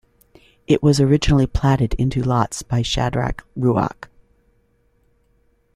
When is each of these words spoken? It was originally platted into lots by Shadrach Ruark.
It 0.65 0.81
was 0.81 0.99
originally 0.99 1.45
platted 1.45 1.93
into 1.93 2.23
lots 2.23 2.63
by 2.63 2.81
Shadrach 2.81 3.45
Ruark. 3.55 4.09